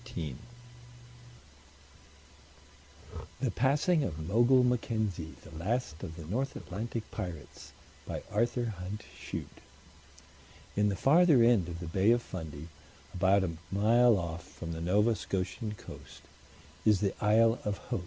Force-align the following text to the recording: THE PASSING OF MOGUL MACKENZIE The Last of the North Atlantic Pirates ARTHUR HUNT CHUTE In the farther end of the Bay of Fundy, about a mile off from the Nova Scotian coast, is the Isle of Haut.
THE 3.39 3.51
PASSING 3.53 4.03
OF 4.03 4.27
MOGUL 4.27 4.63
MACKENZIE 4.63 5.35
The 5.43 5.55
Last 5.63 6.01
of 6.01 6.15
the 6.15 6.25
North 6.25 6.55
Atlantic 6.55 7.03
Pirates 7.11 7.71
ARTHUR 8.31 8.73
HUNT 8.79 9.05
CHUTE 9.15 9.61
In 10.75 10.89
the 10.89 10.95
farther 10.95 11.43
end 11.43 11.67
of 11.67 11.79
the 11.79 11.85
Bay 11.85 12.09
of 12.09 12.23
Fundy, 12.23 12.67
about 13.13 13.43
a 13.43 13.51
mile 13.71 14.17
off 14.17 14.43
from 14.43 14.71
the 14.71 14.81
Nova 14.81 15.15
Scotian 15.15 15.75
coast, 15.75 16.23
is 16.83 16.99
the 17.01 17.13
Isle 17.23 17.59
of 17.63 17.77
Haut. 17.77 17.99